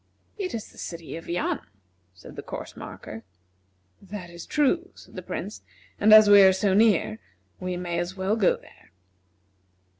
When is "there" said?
8.57-8.93